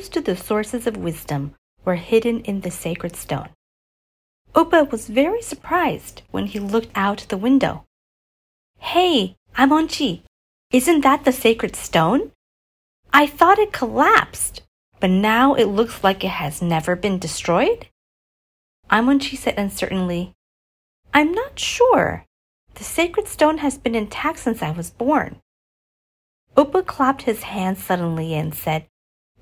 clues 0.00 0.08
to 0.08 0.20
the 0.22 0.36
sources 0.36 0.86
of 0.86 0.96
wisdom 0.96 1.54
were 1.84 1.96
hidden 1.96 2.40
in 2.40 2.62
the 2.62 2.70
sacred 2.70 3.14
stone. 3.14 3.50
Opa 4.54 4.90
was 4.90 5.08
very 5.08 5.42
surprised 5.42 6.22
when 6.30 6.46
he 6.46 6.58
looked 6.58 6.90
out 6.94 7.26
the 7.28 7.36
window. 7.36 7.84
Hey, 8.78 9.36
Aimonchi, 9.58 10.22
isn't 10.72 11.02
that 11.02 11.24
the 11.24 11.32
sacred 11.32 11.76
stone? 11.76 12.32
I 13.12 13.26
thought 13.26 13.58
it 13.58 13.74
collapsed, 13.74 14.62
but 15.00 15.10
now 15.10 15.52
it 15.54 15.66
looks 15.66 16.02
like 16.02 16.24
it 16.24 16.40
has 16.44 16.62
never 16.62 16.96
been 16.96 17.18
destroyed. 17.18 17.88
Aimonchi 18.90 19.36
said 19.36 19.58
uncertainly, 19.58 20.32
I'm 21.12 21.32
not 21.32 21.58
sure. 21.58 22.24
The 22.74 22.84
sacred 22.84 23.28
stone 23.28 23.58
has 23.58 23.76
been 23.76 23.94
intact 23.94 24.38
since 24.38 24.62
I 24.62 24.70
was 24.70 24.88
born. 24.88 25.40
Opa 26.56 26.86
clapped 26.86 27.22
his 27.22 27.42
hands 27.42 27.84
suddenly 27.84 28.32
and 28.32 28.54
said, 28.54 28.86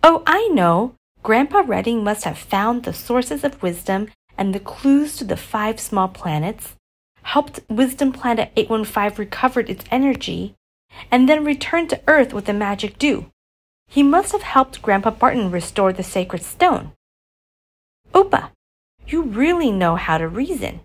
Oh, 0.03 0.23
I 0.27 0.49
know. 0.49 0.95
Grandpa 1.23 1.63
Redding 1.67 2.05
must 2.05 2.25
have 2.25 2.39
found 2.39 2.85
the 2.85 2.93
sources 2.93 3.45
of 3.45 3.63
wisdom 3.63 4.09
and 4.37 4.55
the 4.55 4.61
clues 4.61 5.17
to 5.17 5.25
the 5.25 5.37
five 5.37 5.81
small 5.81 6.09
planets, 6.09 6.77
helped 7.23 7.61
Wisdom 7.69 8.13
Planet 8.13 8.53
815 8.57 9.19
recover 9.19 9.61
its 9.61 9.85
energy, 9.91 10.55
and 11.11 11.29
then 11.29 11.45
returned 11.45 11.91
to 11.91 12.01
Earth 12.07 12.33
with 12.33 12.47
the 12.47 12.53
magic 12.53 12.99
dew. 12.99 13.31
He 13.89 14.03
must 14.03 14.33
have 14.33 14.43
helped 14.43 14.81
Grandpa 14.81 15.11
Barton 15.11 15.51
restore 15.51 15.93
the 15.93 16.05
sacred 16.05 16.43
stone. 16.43 16.93
Opa, 18.15 18.51
you 19.07 19.23
really 19.23 19.73
know 19.73 19.97
how 19.97 20.19
to 20.19 20.29
reason. 20.29 20.81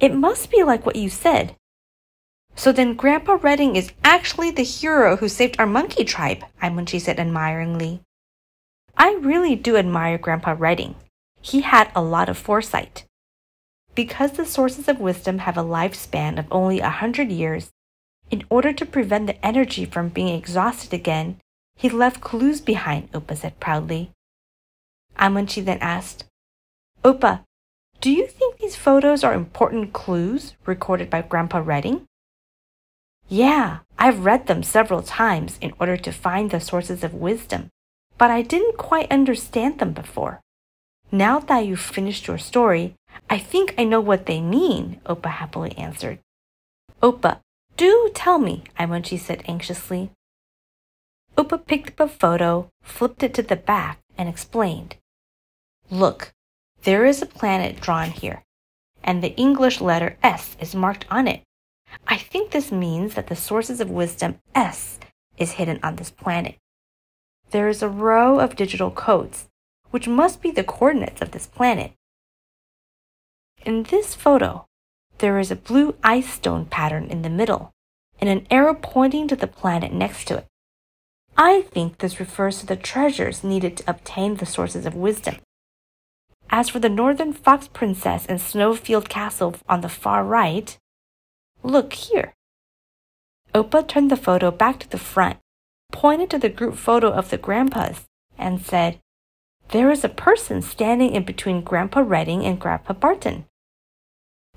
It 0.00 0.14
must 0.14 0.50
be 0.50 0.62
like 0.62 0.86
what 0.86 0.96
you 0.96 1.10
said. 1.10 1.56
So 2.54 2.72
then 2.72 2.94
Grandpa 2.94 3.38
Redding 3.40 3.76
is 3.76 3.92
actually 4.02 4.50
the 4.50 4.64
hero 4.64 5.16
who 5.16 5.28
saved 5.28 5.56
our 5.58 5.66
monkey 5.66 6.04
tribe, 6.04 6.44
Aimonchi 6.62 7.00
said 7.00 7.20
admiringly. 7.20 8.00
I 8.98 9.14
really 9.20 9.54
do 9.54 9.76
admire 9.76 10.18
Grandpa 10.18 10.56
Redding. 10.58 10.96
He 11.40 11.60
had 11.60 11.92
a 11.94 12.02
lot 12.02 12.28
of 12.28 12.36
foresight. 12.36 13.04
Because 13.94 14.32
the 14.32 14.44
sources 14.44 14.88
of 14.88 15.00
wisdom 15.00 15.38
have 15.38 15.56
a 15.56 15.62
lifespan 15.62 16.38
of 16.38 16.46
only 16.50 16.80
a 16.80 16.90
hundred 16.90 17.30
years, 17.30 17.70
in 18.30 18.44
order 18.50 18.72
to 18.72 18.84
prevent 18.84 19.28
the 19.28 19.46
energy 19.46 19.84
from 19.84 20.08
being 20.08 20.28
exhausted 20.28 20.92
again, 20.92 21.40
he 21.76 21.88
left 21.88 22.20
clues 22.20 22.60
behind, 22.60 23.10
Opa 23.12 23.36
said 23.36 23.60
proudly. 23.60 24.10
Aimonchi 25.16 25.64
then 25.64 25.78
asked, 25.78 26.24
Opa, 27.04 27.44
do 28.00 28.10
you 28.10 28.26
think 28.26 28.58
these 28.58 28.76
photos 28.76 29.22
are 29.22 29.32
important 29.32 29.92
clues 29.92 30.54
recorded 30.66 31.08
by 31.08 31.22
Grandpa 31.22 31.58
Redding? 31.58 32.04
Yeah, 33.28 33.78
I've 33.96 34.24
read 34.24 34.46
them 34.48 34.62
several 34.62 35.02
times 35.02 35.56
in 35.60 35.72
order 35.78 35.96
to 35.96 36.12
find 36.12 36.50
the 36.50 36.60
sources 36.60 37.04
of 37.04 37.14
wisdom, 37.14 37.70
but 38.18 38.30
I 38.30 38.42
didn't 38.42 38.76
quite 38.76 39.10
understand 39.10 39.78
them 39.78 39.92
before. 39.92 40.40
Now 41.10 41.38
that 41.38 41.64
you've 41.64 41.80
finished 41.80 42.26
your 42.26 42.38
story, 42.38 42.94
I 43.30 43.38
think 43.38 43.74
I 43.78 43.84
know 43.84 44.00
what 44.00 44.26
they 44.26 44.40
mean, 44.40 45.00
Opa 45.06 45.30
happily 45.30 45.72
answered. 45.78 46.18
Opa, 47.02 47.40
do 47.76 48.10
tell 48.14 48.38
me, 48.38 48.64
Aimonchi 48.78 49.18
said 49.18 49.42
anxiously. 49.46 50.10
Opa 51.36 51.64
picked 51.64 52.00
up 52.00 52.00
a 52.00 52.12
photo, 52.12 52.68
flipped 52.82 53.22
it 53.22 53.32
to 53.34 53.42
the 53.42 53.56
back, 53.56 54.00
and 54.18 54.28
explained. 54.28 54.96
Look, 55.90 56.32
there 56.82 57.06
is 57.06 57.22
a 57.22 57.26
planet 57.26 57.80
drawn 57.80 58.10
here, 58.10 58.42
and 59.02 59.22
the 59.22 59.34
English 59.36 59.80
letter 59.80 60.18
S 60.22 60.56
is 60.60 60.74
marked 60.74 61.06
on 61.10 61.28
it. 61.28 61.42
I 62.06 62.16
think 62.16 62.50
this 62.50 62.70
means 62.70 63.14
that 63.14 63.28
the 63.28 63.36
sources 63.36 63.80
of 63.80 63.88
wisdom 63.88 64.40
S 64.54 64.98
is 65.38 65.52
hidden 65.52 65.78
on 65.82 65.96
this 65.96 66.10
planet. 66.10 66.56
There 67.50 67.68
is 67.68 67.82
a 67.82 67.88
row 67.88 68.40
of 68.40 68.56
digital 68.56 68.90
codes, 68.90 69.48
which 69.90 70.06
must 70.06 70.42
be 70.42 70.50
the 70.50 70.64
coordinates 70.64 71.22
of 71.22 71.30
this 71.30 71.46
planet. 71.46 71.92
In 73.64 73.84
this 73.84 74.14
photo, 74.14 74.66
there 75.18 75.38
is 75.38 75.50
a 75.50 75.56
blue 75.56 75.94
ice 76.04 76.32
stone 76.32 76.66
pattern 76.66 77.06
in 77.06 77.22
the 77.22 77.30
middle 77.30 77.72
and 78.20 78.28
an 78.28 78.46
arrow 78.50 78.74
pointing 78.74 79.28
to 79.28 79.36
the 79.36 79.46
planet 79.46 79.92
next 79.92 80.26
to 80.28 80.38
it. 80.38 80.46
I 81.36 81.62
think 81.62 81.98
this 81.98 82.20
refers 82.20 82.58
to 82.58 82.66
the 82.66 82.76
treasures 82.76 83.44
needed 83.44 83.76
to 83.76 83.90
obtain 83.90 84.36
the 84.36 84.46
sources 84.46 84.86
of 84.86 84.94
wisdom. 84.94 85.36
As 86.50 86.68
for 86.68 86.80
the 86.80 86.88
Northern 86.88 87.32
Fox 87.32 87.68
Princess 87.68 88.26
and 88.26 88.40
Snowfield 88.40 89.08
Castle 89.08 89.54
on 89.68 89.80
the 89.80 89.88
far 89.88 90.24
right, 90.24 90.76
look 91.62 91.92
here. 91.92 92.34
Opa 93.54 93.86
turned 93.86 94.10
the 94.10 94.16
photo 94.16 94.50
back 94.50 94.78
to 94.80 94.88
the 94.88 94.98
front, 94.98 95.38
pointed 95.92 96.30
to 96.30 96.38
the 96.38 96.48
group 96.48 96.76
photo 96.76 97.10
of 97.10 97.30
the 97.30 97.38
grandpas, 97.38 98.06
and 98.36 98.60
said, 98.60 99.00
There 99.70 99.90
is 99.90 100.04
a 100.04 100.08
person 100.08 100.62
standing 100.62 101.14
in 101.14 101.24
between 101.24 101.62
Grandpa 101.62 102.00
Redding 102.00 102.44
and 102.44 102.60
Grandpa 102.60 102.92
Barton. 102.94 103.46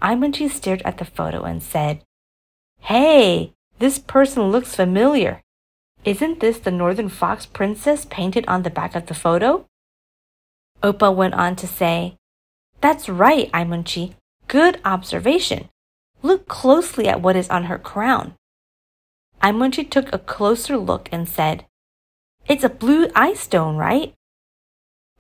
Aimonchi 0.02 0.50
stared 0.50 0.82
at 0.84 0.98
the 0.98 1.06
photo 1.06 1.44
and 1.44 1.62
said, 1.62 2.02
Hey, 2.80 3.54
this 3.80 4.00
person 4.00 4.52
looks 4.52 4.76
familiar. 4.76 5.42
Isn't 6.04 6.40
this 6.40 6.58
the 6.60 6.72
Northern 6.72 7.10
Fox 7.10 7.46
Princess 7.46 8.06
painted 8.06 8.46
on 8.48 8.64
the 8.64 8.70
back 8.70 8.96
of 8.96 9.06
the 9.06 9.14
photo? 9.14 9.66
Opa 10.82 11.14
went 11.14 11.36
on 11.36 11.56
to 11.58 11.68
say, 11.68 12.18
That's 12.82 13.08
right, 13.08 13.52
Aimonchi. 13.52 14.16
Good 14.48 14.82
observation. 14.84 15.70
Look 16.24 16.48
closely 16.48 17.08
at 17.08 17.22
what 17.22 17.36
is 17.36 17.50
on 17.50 17.66
her 17.66 17.78
crown. 17.78 18.36
Aimonchi 19.42 19.90
took 19.90 20.14
a 20.14 20.20
closer 20.20 20.78
look 20.78 21.10
and 21.12 21.28
said, 21.28 21.66
It's 22.48 22.64
a 22.64 22.70
blue 22.70 23.08
ice 23.16 23.40
stone, 23.40 23.76
right? 23.76 24.14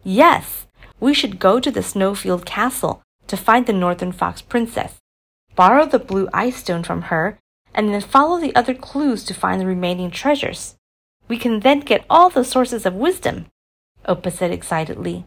Yes, 0.03 0.67
we 0.99 1.13
should 1.13 1.39
go 1.39 1.59
to 1.59 1.71
the 1.71 1.81
Snowfield 1.81 2.45
Castle 2.45 3.01
to 3.27 3.35
find 3.35 3.65
the 3.65 3.73
Northern 3.73 4.11
Fox 4.11 4.41
Princess, 4.41 4.99
borrow 5.55 5.85
the 5.85 5.99
blue 5.99 6.29
ice 6.33 6.57
stone 6.57 6.83
from 6.83 7.03
her, 7.03 7.39
and 7.73 7.89
then 7.89 8.01
follow 8.01 8.39
the 8.39 8.55
other 8.55 8.75
clues 8.75 9.23
to 9.23 9.33
find 9.33 9.59
the 9.59 9.65
remaining 9.65 10.11
treasures. 10.11 10.75
We 11.27 11.38
can 11.38 11.61
then 11.61 11.79
get 11.79 12.05
all 12.09 12.29
the 12.29 12.43
sources 12.43 12.85
of 12.85 12.93
wisdom, 12.93 13.47
Opa 14.07 14.31
said 14.31 14.51
excitedly. 14.51 15.25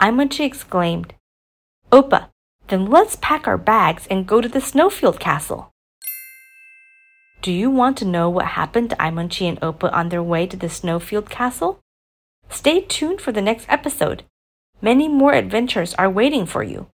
Aimonchi 0.00 0.44
exclaimed, 0.44 1.14
Opa, 1.90 2.28
then 2.68 2.86
let's 2.86 3.16
pack 3.16 3.46
our 3.46 3.58
bags 3.58 4.06
and 4.08 4.26
go 4.26 4.40
to 4.40 4.48
the 4.48 4.60
Snowfield 4.60 5.20
Castle. 5.20 5.72
Do 7.42 7.52
you 7.52 7.70
want 7.70 7.96
to 7.98 8.04
know 8.04 8.28
what 8.28 8.46
happened 8.46 8.90
to 8.90 8.96
Aimonchi 8.96 9.48
and 9.48 9.60
Opa 9.60 9.92
on 9.92 10.08
their 10.08 10.22
way 10.22 10.46
to 10.46 10.56
the 10.56 10.68
Snowfield 10.68 11.30
Castle? 11.30 11.80
Stay 12.50 12.80
tuned 12.80 13.20
for 13.20 13.32
the 13.32 13.42
next 13.42 13.66
episode. 13.68 14.24
Many 14.80 15.08
more 15.08 15.32
adventures 15.32 15.94
are 15.94 16.10
waiting 16.10 16.46
for 16.46 16.62
you. 16.62 16.88